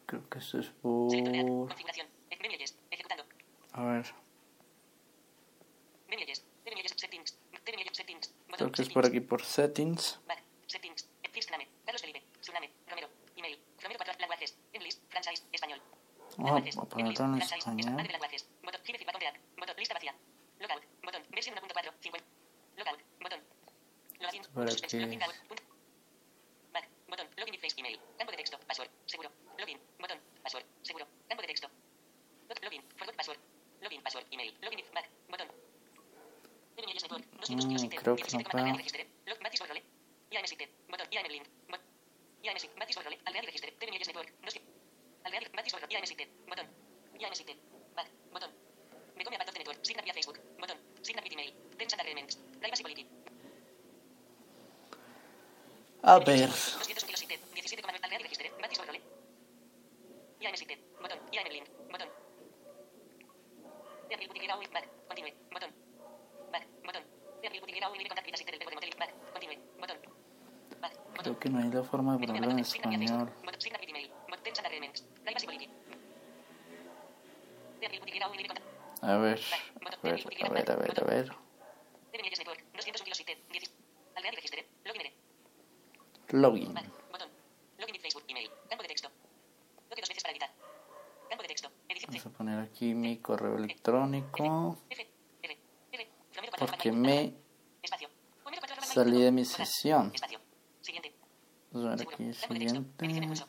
Creo 0.05 0.29
que 0.29 0.39
esto 0.41 0.59
es 0.59 0.67
Seleccionar. 1.09 1.47
por... 1.47 1.69
Configuración. 1.69 2.07
Me 2.43 2.49
oyes. 2.49 2.77
Ejecutando. 2.91 3.25
A 3.73 3.85
ver, 3.85 4.15
Me 6.09 6.17
oyes. 6.17 6.45
Me 6.67 6.73
oyes. 6.73 6.93
Settings. 6.97 7.39
Me 7.53 7.73
oyes. 7.77 7.97
Settings. 7.97 8.35
Botón. 8.51 8.57
creo 8.59 8.73
que 8.73 8.83
es 8.83 8.89
por 9.33 9.43
settings. 9.43 10.21
Back. 10.29 10.43
Settings. 10.69 11.09
First 11.33 11.51
name. 11.51 11.67
Carlos 11.87 12.03
Felipe. 12.03 12.21
Su 12.43 12.53
name. 12.53 12.69
Romero. 12.87 13.09
Email. 13.35 13.59
Romero 13.81 13.99
4 14.05 14.15
lenguajes. 14.21 14.51
English. 14.75 14.97
Franchise. 15.09 15.43
Español. 15.51 15.81
Vamos 16.37 16.77
a 16.77 16.85
ponerlo 16.85 17.11
en 17.13 17.17
Franchise, 17.17 17.57
español. 17.57 17.77
lista, 17.79 18.03
de 18.03 18.13
lenguajes. 18.13 18.43
Botón, 18.63 18.81
Gime 18.85 18.99
feedback 18.99 19.15
on 19.17 19.21
React. 19.23 19.39
Botón, 19.57 19.77
lista 19.79 19.95
vacía. 19.95 20.15
Logout. 20.61 20.85
Botón, 21.03 21.23
versión 21.31 21.55
1.4, 21.57 21.95
50. 22.01 22.29
Logout. 22.77 23.01
Botón. 23.25 23.41
Login. 24.21 24.43
¿Para 24.55 24.71
suspense, 24.71 24.97
qué 24.99 25.03
login 25.07 25.23
es? 25.23 25.29
out. 25.29 25.37
Punto. 25.49 25.63
Back. 26.75 26.87
Botón, 27.09 27.27
login 27.39 27.53
with 27.55 27.61
face 27.65 27.77
email. 27.81 27.99
Campo 28.19 28.31
de 28.33 28.37
texto, 28.37 28.59
password. 28.69 28.91
Seguro. 29.07 29.31
Login. 29.59 29.79
Botón, 29.99 30.19
password. 30.43 30.65
Seguro. 30.83 31.07
Campo 31.29 31.41
de 31.43 31.49
texto. 31.49 31.69
Log- 32.49 32.63
Login. 32.65 32.83
Forgot 32.99 33.17
password. 33.17 33.39
Login, 33.81 34.03
password. 34.03 34.27
Email. 34.31 34.53
Login 34.61 34.77
with 34.81 34.93
back. 34.93 35.09
Botón. 35.33 35.49
Terminales 36.77 37.03
network. 37.03 37.25
200 37.41 37.67
kilos 37.69 37.83
Mm, 37.83 37.87
IT. 37.87 37.97
creo 38.03 38.17
que 38.17 38.23
17 38.25 38.45
no 38.45 38.51
comando 38.51 38.53
puedo. 38.53 38.73
al 38.73 38.77
registre. 38.79 39.03
Log 39.27 39.39
Matis 39.43 39.61
Borrole. 39.61 39.83
IAM 40.33 40.47
Site. 40.47 40.67
Botón. 40.89 41.07
IAM 41.13 41.27
link. 41.29 41.47
Bot- 41.69 41.85
IAM 42.43 42.59
Site. 42.59 42.75
Matis 42.81 42.97
Borrole. 42.97 43.19
Al 43.27 43.33
real 43.35 43.45
registre. 43.45 43.71
Terminales 43.73 44.07
network. 44.09 44.31
Dos 44.41 44.55
ki- 44.55 44.63
Al 45.25 45.33
real 45.33 45.45
Matis 45.53 45.73
Borrole. 45.75 45.93
IAM 45.93 46.07
Site. 46.07 46.27
Botón. 46.49 46.67
IAM 47.21 47.35
Site. 47.35 47.55
Back. 47.95 48.09
Botón. 48.33 48.51
Me 49.17 49.25
come 49.25 49.37
a 49.37 49.39
part 49.39 49.49
of 49.51 49.55
the 49.55 49.59
network. 49.61 49.85
Signal 49.85 50.05
vía 50.05 50.15
Facebook. 50.15 50.39
Botón. 50.59 50.79
Signal 51.03 51.25
with 51.25 51.33
email. 51.33 51.53
Terms 51.77 51.93
and 51.93 52.01
agreements. 52.01 52.37
Privacy 52.61 52.83
policy. 52.83 52.83
A 52.83 52.91
ver. 52.91 52.91
201 52.91 52.91
kilos 52.91 52.91
IT. 52.91 52.91
17,9 52.91 52.91
al 52.91 52.91
real 52.91 52.91
registre. 52.91 52.91
Matis 52.91 52.91
Borrole. 52.91 52.91
IAM 52.91 52.91
Site. 52.91 52.91
Botón. 52.91 52.91
IAM 52.91 52.91
link. 52.93 53.11
Botón. 53.13 53.21
Real 53.21 53.21
boutique 53.21 53.21
out 53.21 53.21
back. 53.21 53.21
Continue. 53.21 53.21
Botón. 53.21 53.21
Back. 53.21 53.21
Botón. 53.21 53.21
Real 53.23 53.23
boutique 53.23 53.23
out 53.23 53.23
contact 53.23 53.23
with 53.23 53.23
assistant 53.23 53.23
del 53.23 53.23
motel. 53.23 53.23
Back. 53.23 53.23
Continue. 53.23 53.23
Botón. 53.23 53.23
Back. 53.23 53.23
Botón. 53.23 53.23
Creo 53.23 53.23
que 53.23 53.23
no 53.23 53.23
hay 53.23 53.23
la 53.23 53.23
forma 53.23 53.23
de 53.23 53.23
Me 53.23 53.23
come 53.23 53.23
ponerlo 53.23 53.23
en 53.23 53.23
a 53.23 53.23
part 53.23 53.27
of 53.29 53.35
the- 53.35 53.55
signal 53.57 53.75
vía 53.75 53.83
español. 53.83 53.97
Facebook. 53.97 53.99
Botón. 54.13 55.89
Signal 55.93 56.02
with 56.19 56.29
email. 56.29 56.51
Botón. 65.53 65.71
Terms 74.45 74.59
and 74.59 74.67
agreements. 74.67 75.03
Privacy 75.25 75.47
policy. 75.47 75.69
Real 77.81 78.01
boutique 78.01 78.23
out 78.23 78.33
contact. 78.33 78.63
A 79.03 79.17
ver, 79.19 79.41
a 80.03 80.09
ver, 80.09 80.21
a 80.43 80.51
ver, 80.51 80.71
a 80.71 80.77
ver, 80.77 80.95
a 81.01 81.05
ver. 81.05 81.42
Login. 86.33 86.73
Back. 86.73 86.87
Botón. 87.11 87.29
Login 87.79 87.95
with 87.95 88.03
Facebook. 88.03 88.25
Email. 88.29 88.51
Campo 88.69 88.83
de 88.83 88.89
texto. 88.89 89.09
Toque 89.89 90.01
dos 90.01 90.09
veces 90.09 90.23
para 90.23 90.33
editar. 90.33 90.51
Campo 91.29 91.43
de 91.43 91.49
texto. 91.49 91.71
Edición. 91.89 92.11
Vamos 92.11 92.27
a 92.27 92.31
poner 92.31 92.59
aquí 92.61 92.95
mi 92.95 93.19
correo 93.19 93.57
electrónico. 93.57 94.79
Porque 96.59 96.93
me 96.93 97.35
salí 98.83 99.23
de 99.23 99.31
mi 99.31 99.45
sesión. 99.45 100.13
Siguiente. 100.81 101.15
Vamos 101.71 101.87
a 101.87 101.97
ver 101.97 102.09
aquí 102.09 102.33
siguiente. 102.33 103.47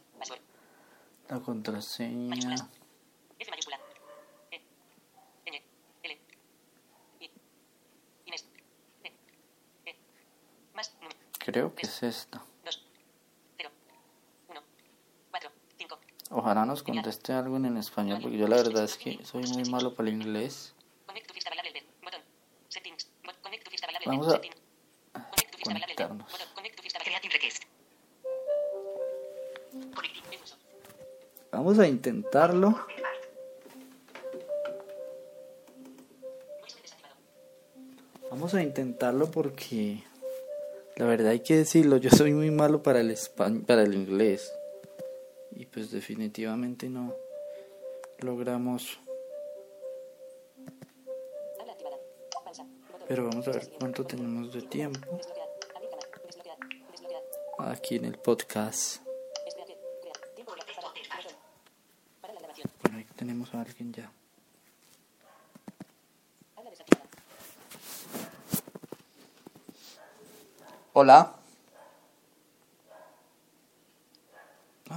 La 1.30 1.40
contraseña. 1.40 2.56
F 3.40 3.50
mayúscula. 3.50 3.80
E. 4.52 4.62
N. 5.46 5.64
L. 6.04 6.22
I. 7.22 7.32
Inés. 8.26 8.46
E. 9.04 9.14
E. 9.86 9.96
Más. 10.74 10.94
Creo 11.40 11.74
que 11.74 11.88
es 11.88 12.04
esta. 12.04 12.46
Ojalá 16.36 16.66
nos 16.66 16.82
conteste 16.84 17.32
algo 17.34 17.58
en 17.58 17.78
español, 17.78 18.20
porque 18.22 18.38
yo 18.38 18.48
la 18.48 18.56
verdad 18.58 18.84
es 18.84 18.98
que 18.98 19.24
soy 19.24 19.44
muy 19.48 19.66
malo 19.70 19.94
para 19.94 20.10
el 20.10 20.16
inglés. 20.16 20.74
Vamos 24.06 24.28
a 24.34 24.42
conectarnos. 25.64 26.32
Vamos 31.52 31.78
a 31.80 31.88
intentarlo. 31.88 32.86
Vamos 38.30 38.54
a 38.56 38.62
intentarlo 38.64 39.30
porque 39.30 40.04
la 40.98 41.06
verdad 41.06 41.30
hay 41.32 41.42
que 41.42 41.56
decirlo, 41.58 41.98
yo 41.98 42.10
soy 42.10 42.34
muy 42.34 42.50
malo 42.52 42.82
para 42.82 43.00
el 43.00 43.12
espa- 43.12 43.66
para 43.66 43.84
el 43.84 43.94
inglés. 43.94 44.52
Pues 45.74 45.92
definitivamente 45.92 46.88
no 46.88 47.16
logramos. 48.20 49.00
Pero 53.08 53.28
vamos 53.28 53.48
a 53.48 53.52
ver 53.52 53.70
cuánto 53.80 54.06
tenemos 54.06 54.54
de 54.54 54.62
tiempo 54.62 55.20
aquí 57.58 57.96
en 57.96 58.06
el 58.06 58.18
podcast. 58.18 59.02
Bueno, 62.82 62.98
ahí 62.98 63.06
tenemos 63.16 63.54
a 63.54 63.62
alguien 63.62 63.94
ya. 63.94 64.12
Hola. 70.94 71.43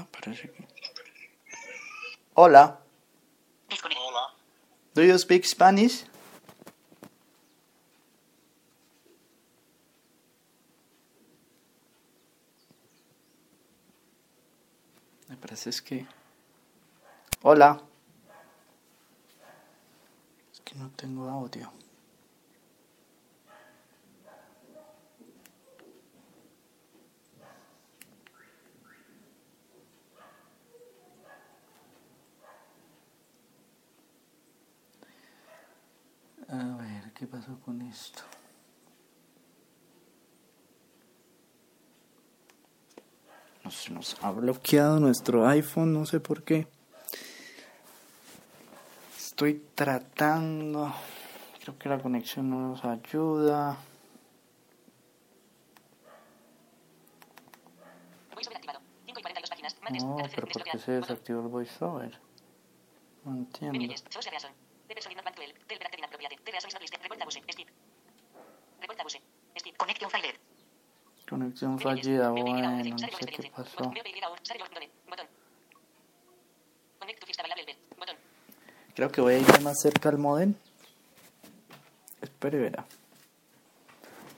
Parece 0.07 0.51
que. 0.51 0.67
Hola. 2.35 2.81
Desconecta. 3.69 4.03
Do 4.95 5.03
you 5.03 5.19
speak 5.19 5.45
Spanish? 5.45 6.05
Me 15.29 15.37
parece 15.37 15.69
es 15.69 15.83
que... 15.83 16.07
Hola. 17.43 17.81
Es 20.51 20.61
que 20.61 20.75
no 20.77 20.91
tengo 20.97 21.29
audio. 21.29 21.71
A 36.59 36.77
ver, 36.77 37.13
¿qué 37.13 37.27
pasó 37.27 37.61
con 37.61 37.83
esto? 37.83 38.23
Nos, 43.63 43.91
nos 43.91 44.17
ha 44.23 44.31
bloqueado 44.31 44.99
nuestro 44.99 45.47
iPhone, 45.47 45.93
no 45.93 46.07
sé 46.07 46.19
por 46.21 46.45
qué. 46.45 46.67
Estoy 49.19 49.67
tratando. 49.75 50.95
Creo 51.61 51.79
que 51.79 51.89
la 51.91 51.99
conexión 51.99 52.49
no 52.49 52.71
nos 52.71 52.85
ayuda. 52.87 53.77
VoiceOver 58.33 58.57
activado. 58.57 58.81
5 59.05 59.19
y 59.19 59.23
42 59.23 59.51
páginas. 59.51 59.77
Martes. 59.83 60.05
No, 60.05 60.17
14. 60.17 60.35
pero 60.37 60.47
¿por 60.47 60.63
qué 60.63 60.79
se 60.79 60.93
desactivó 60.93 61.41
el 61.43 61.49
voiceover? 61.49 62.19
No 63.25 63.33
entiendo. 63.33 63.95
Conexión 71.29 71.79
fallida, 71.79 72.31
bueno, 72.31 72.71
no 72.71 72.99
sé 72.99 73.09
qué 73.27 73.51
pasó. 73.51 73.93
Creo 78.95 79.11
que 79.11 79.21
voy 79.21 79.35
a 79.35 79.39
ir 79.39 79.61
más 79.63 79.81
cerca 79.81 80.09
al 80.09 80.19
modem. 80.19 80.55
Espere, 82.23 82.59
verá. 82.59 82.87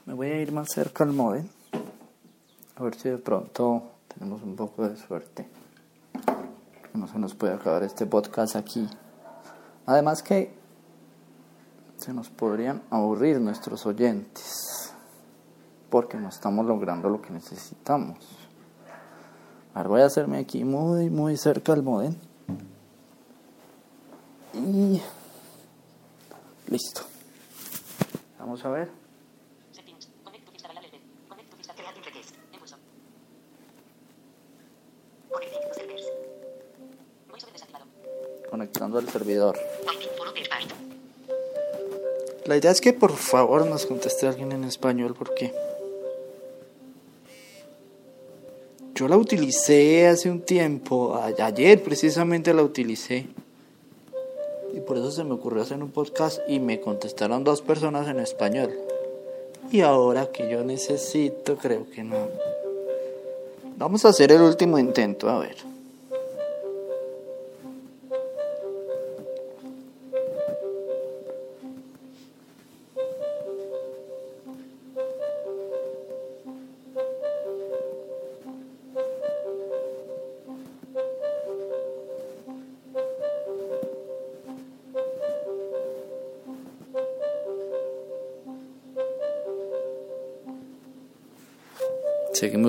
Me 0.06 0.14
voy 0.14 0.30
a 0.30 0.40
ir 0.40 0.50
más 0.50 0.68
cerca 0.72 1.04
al 1.04 1.12
modem. 1.12 1.48
A 2.76 2.82
ver 2.82 2.94
si 2.94 3.08
de 3.08 3.18
pronto 3.18 3.92
tenemos 4.08 4.42
un 4.42 4.56
poco 4.56 4.88
de 4.88 4.96
suerte. 4.96 5.48
No 6.94 7.06
se 7.06 7.18
nos 7.18 7.34
puede 7.34 7.54
acabar 7.54 7.82
este 7.84 8.06
podcast 8.06 8.56
aquí. 8.56 8.88
Además 9.86 10.22
que 10.22 10.57
se 11.98 12.12
nos 12.12 12.30
podrían 12.30 12.82
aburrir 12.90 13.40
nuestros 13.40 13.84
oyentes. 13.84 14.94
Porque 15.90 16.16
no 16.16 16.28
estamos 16.28 16.64
logrando 16.64 17.08
lo 17.08 17.20
que 17.20 17.30
necesitamos. 17.30 18.18
A 19.74 19.80
ver, 19.80 19.88
voy 19.88 20.00
a 20.02 20.06
hacerme 20.06 20.38
aquí 20.38 20.64
muy, 20.64 21.10
muy 21.10 21.36
cerca 21.36 21.72
al 21.72 21.82
modem. 21.82 22.14
Y 24.54 25.00
listo. 26.68 27.02
Vamos 28.38 28.64
a 28.64 28.70
ver. 28.70 28.90
Conectando 38.50 38.98
al 38.98 39.08
servidor. 39.08 39.56
La 42.48 42.56
idea 42.56 42.70
es 42.70 42.80
que 42.80 42.94
por 42.94 43.12
favor 43.14 43.66
nos 43.66 43.84
conteste 43.84 44.26
alguien 44.26 44.52
en 44.52 44.64
español 44.64 45.14
porque 45.14 45.52
yo 48.94 49.06
la 49.06 49.18
utilicé 49.18 50.06
hace 50.06 50.30
un 50.30 50.40
tiempo, 50.40 51.20
ayer 51.38 51.82
precisamente 51.82 52.54
la 52.54 52.62
utilicé 52.62 53.26
Por 54.86 54.96
eso 54.96 55.10
se 55.10 55.24
me 55.24 55.34
ocurrió 55.34 55.60
hacer 55.60 55.82
un 55.82 55.90
podcast 55.90 56.40
y 56.48 56.58
me 56.58 56.80
contestaron 56.80 57.44
dos 57.44 57.60
personas 57.60 58.08
en 58.08 58.18
español. 58.18 58.72
Y 59.70 59.82
ahora 59.82 60.32
que 60.32 60.48
yo 60.48 60.64
necesito, 60.64 61.58
creo 61.58 61.90
que 61.90 62.02
no. 62.02 62.28
Vamos 63.76 64.06
a 64.06 64.08
hacer 64.08 64.32
el 64.32 64.40
último 64.40 64.78
intento, 64.78 65.28
a 65.28 65.40
ver. 65.40 65.56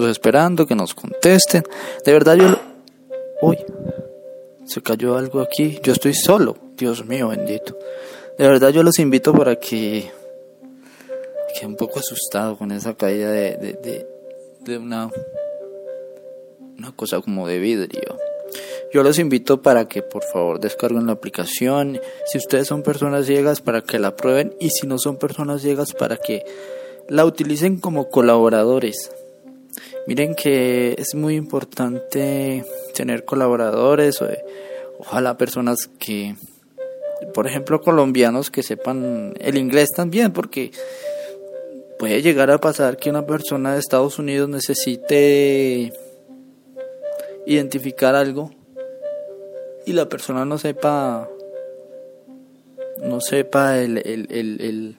Esperando 0.09 0.65
que 0.65 0.75
nos 0.75 0.93
contesten. 0.93 1.63
De 2.05 2.11
verdad 2.11 2.35
yo... 2.35 2.59
Uy, 3.41 3.57
se 4.65 4.81
cayó 4.81 5.17
algo 5.17 5.41
aquí. 5.41 5.79
Yo 5.83 5.93
estoy 5.93 6.13
solo. 6.13 6.57
Dios 6.75 7.05
mío, 7.05 7.29
bendito. 7.29 7.77
De 8.37 8.47
verdad 8.47 8.69
yo 8.69 8.83
los 8.83 8.99
invito 8.99 9.33
para 9.33 9.55
que... 9.57 10.11
Quedé 11.55 11.65
un 11.65 11.75
poco 11.75 11.99
asustado 11.99 12.57
con 12.57 12.71
esa 12.71 12.93
caída 12.93 13.31
de, 13.31 13.57
de, 13.57 13.73
de, 13.73 14.07
de 14.61 14.77
una... 14.77 15.09
Una 16.77 16.95
cosa 16.95 17.19
como 17.19 17.47
de 17.47 17.59
vidrio. 17.59 18.17
Yo 18.91 19.03
los 19.03 19.19
invito 19.19 19.61
para 19.61 19.87
que 19.87 20.01
por 20.01 20.23
favor 20.23 20.59
descarguen 20.59 21.05
la 21.05 21.13
aplicación. 21.13 21.99
Si 22.25 22.37
ustedes 22.37 22.67
son 22.67 22.81
personas 22.81 23.25
ciegas, 23.25 23.61
para 23.61 23.81
que 23.81 23.99
la 23.99 24.15
prueben. 24.15 24.55
Y 24.59 24.69
si 24.69 24.87
no 24.87 24.97
son 24.97 25.17
personas 25.17 25.61
ciegas, 25.61 25.93
para 25.93 26.17
que 26.17 26.45
la 27.07 27.25
utilicen 27.25 27.79
como 27.79 28.09
colaboradores. 28.09 29.11
Miren 30.09 30.33
que 30.33 30.95
es 30.97 31.13
muy 31.13 31.35
importante 31.35 32.65
tener 32.95 33.25
colaboradores, 33.25 34.19
o, 34.23 34.27
ojalá 34.97 35.37
personas 35.37 35.87
que, 35.99 36.35
por 37.31 37.45
ejemplo, 37.45 37.79
colombianos 37.79 38.49
que 38.49 38.63
sepan 38.63 39.35
el 39.39 39.55
inglés 39.55 39.89
también, 39.95 40.33
porque 40.33 40.71
puede 41.99 42.23
llegar 42.23 42.49
a 42.49 42.57
pasar 42.57 42.97
que 42.97 43.11
una 43.11 43.27
persona 43.27 43.73
de 43.73 43.79
Estados 43.79 44.17
Unidos 44.17 44.49
necesite 44.49 45.93
identificar 47.45 48.15
algo 48.15 48.49
y 49.85 49.93
la 49.93 50.09
persona 50.09 50.43
no 50.43 50.57
sepa 50.57 51.29
no 53.03 53.21
sepa 53.21 53.77
el, 53.77 53.99
el, 53.99 54.25
el, 54.31 54.97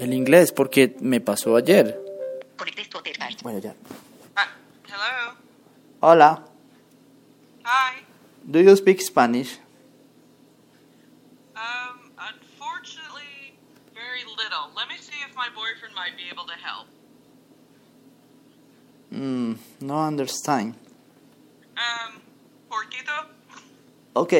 el 0.00 0.14
inglés, 0.14 0.50
porque 0.50 0.96
me 1.00 1.20
pasó 1.20 1.56
ayer. 1.56 2.01
Connected 2.62 2.90
to 2.92 2.98
attach. 2.98 3.42
Bueno, 3.42 3.58
ya. 3.58 3.72
Uh, 4.36 4.46
hello. 4.86 5.34
Hola. 6.00 6.44
Hi. 7.64 8.02
Do 8.48 8.60
you 8.60 8.76
speak 8.76 9.00
Spanish? 9.02 9.58
Um, 11.56 12.12
unfortunately, 12.18 13.58
very 13.94 14.22
little. 14.38 14.70
Let 14.76 14.86
me 14.88 14.94
see 14.98 15.18
if 15.28 15.34
my 15.34 15.48
boyfriend 15.54 15.94
might 15.96 16.16
be 16.16 16.24
able 16.30 16.44
to 16.46 16.54
help. 16.54 16.86
Mm, 19.12 19.58
no 19.80 19.98
understand. 20.06 20.74
Um, 21.76 22.20
poquito. 22.70 23.26
Ok, 24.14 24.32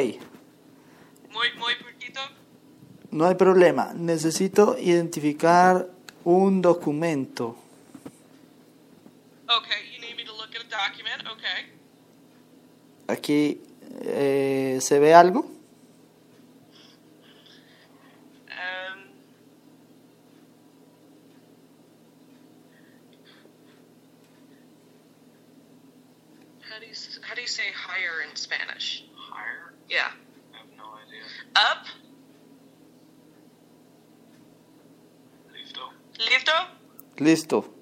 Muy, 1.33 1.49
muy 1.59 1.75
poquito. 1.75 2.21
no 3.11 3.27
hay 3.27 3.35
problema. 3.35 3.93
Necesito 3.95 4.77
identificar 4.79 5.89
un 6.25 6.63
documento. 6.63 7.57
Okay, 9.59 9.85
you 9.93 10.01
need 10.01 10.17
me 10.17 10.25
to 10.25 10.33
look 10.33 10.55
at 10.55 10.65
a 10.65 10.71
document. 10.71 11.23
Okay. 11.27 11.67
Aquí 13.07 13.61
eh, 14.01 14.79
se 14.81 14.99
ve 14.99 15.13
algo. 15.13 15.41
Um. 18.49 19.11
How 26.63 26.79
do 26.79 26.87
you 26.87 26.95
how 27.21 27.35
do 27.35 27.43
you 27.43 27.49
say 27.49 27.65
higher 27.75 28.23
in 28.27 28.35
Spanish? 28.37 29.05
Higher. 29.15 29.75
Yeah. 29.91 30.13
I 30.55 30.59
have 30.59 30.71
no 30.79 30.95
idea. 30.97 31.25
Up. 31.57 31.87
Listo. 35.53 35.93
Listo. 36.19 36.67
Listo. 37.19 37.82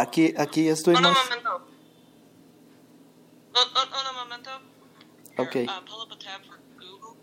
Aquí, 0.00 0.34
aquí 0.34 0.66
estoy 0.66 0.94
no, 0.94 1.02
más. 1.02 1.24
momento. 1.24 1.66
No, 3.52 4.12
momento. 4.14 4.50
Here, 5.36 5.46
Okay. 5.46 5.66
Uh, 5.66 5.80
pull 5.82 6.00
up 6.00 6.10
a 6.10 6.16
tab 6.16 6.40
for 6.46 6.58
Google. 6.78 7.16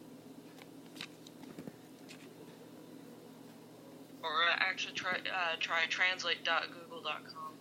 Or 4.21 4.29
actually 4.59 4.93
try 4.93 5.13
uh, 5.13 5.55
try 5.59 5.87
translate.google.com. 5.89 7.53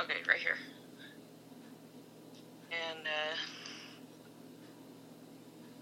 Okay, 0.00 0.22
right 0.28 0.38
here. 0.38 0.58
And 2.70 3.06
uh, 3.06 3.36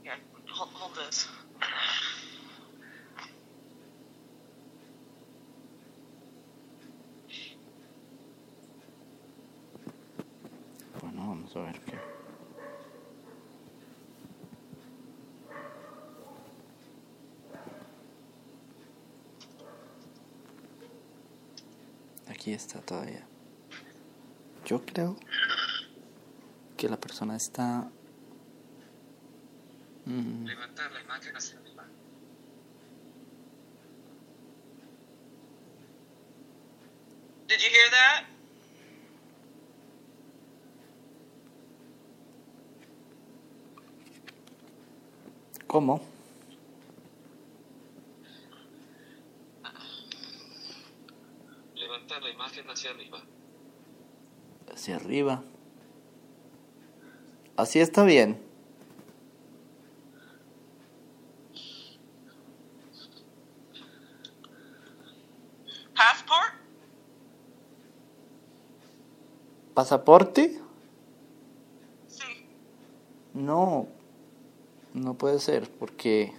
yeah, 0.05 0.15
hold, 0.49 0.71
hold 0.71 0.95
this. 0.95 1.27
Bueno, 11.01 11.40
vamos 11.55 11.69
a 11.69 11.73
ver 11.73 11.81
qué. 11.85 11.99
Aquí 22.29 22.53
está 22.53 22.81
todavía. 22.81 23.27
Yo 24.65 24.85
creo 24.85 25.17
que 26.77 26.89
la 26.89 26.99
persona 26.99 27.37
está. 27.37 27.91
Mm, 30.07 30.45
Levantar 30.47 30.91
la 30.93 31.01
imagen 31.01 31.37
hacia 31.37 31.59
arriba. 31.59 31.85
Did 37.49 37.59
you 37.61 37.69
hear 37.69 37.91
that? 37.91 38.31
¿Cómo? 45.81 45.99
Levantar 51.75 52.23
la 52.23 52.29
imagen 52.29 52.69
hacia 52.69 52.91
arriba. 52.91 53.23
Hacia 54.71 54.97
arriba. 54.97 55.43
Así 57.57 57.81
está 57.81 58.05
bien. 58.05 58.43
Passport? 65.95 66.57
¿Pasaporte? 69.73 70.61
Sí. 72.07 72.47
No, 73.33 73.89
no 75.11 75.19
puede 75.19 75.41
ser, 75.41 75.69
porque... 75.69 76.33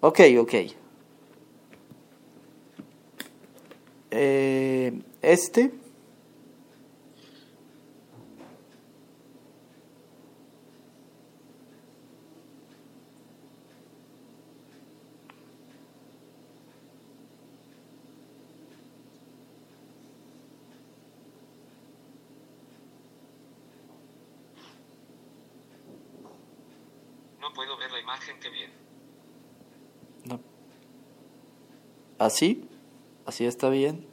Ok, 0.00 0.20
ok. 0.38 0.54
Eh, 4.10 5.02
este. 5.22 5.72
No 27.40 27.54
puedo 27.54 27.78
ver 27.78 27.90
la 27.90 28.00
imagen 28.00 28.38
que 28.38 28.50
bien. 28.50 28.80
No. 30.24 30.38
¿Así? 32.20 32.68
¿Así 33.24 33.46
está 33.46 33.70
bien? 33.70 34.06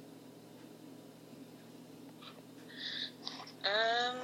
Um. 3.65 4.17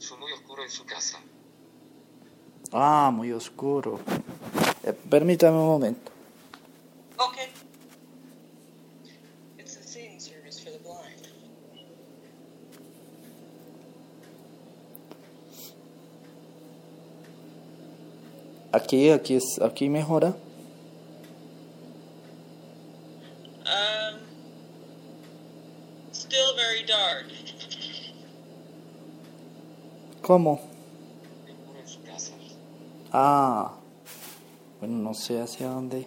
Fue 0.00 0.18
muy 0.18 0.32
oscuro 0.32 0.64
en 0.64 0.70
su 0.70 0.84
casa. 0.84 1.20
Ah, 2.72 3.12
muy 3.14 3.30
oscuro. 3.30 4.00
Eh, 4.82 4.92
permítame 5.08 5.56
un 5.56 5.66
momento. 5.66 6.13
Aquí, 18.94 19.10
aquí 19.10 19.34
es, 19.34 19.60
aquí 19.60 19.88
mejora. 19.88 20.36
Um. 23.66 24.20
Still 26.12 26.54
very 26.54 26.86
dark. 26.86 27.26
¿Cómo? 30.22 30.60
Ah, 33.12 33.72
bueno, 34.78 34.98
no 34.98 35.12
sé 35.12 35.40
hacia 35.40 35.70
dónde. 35.70 36.06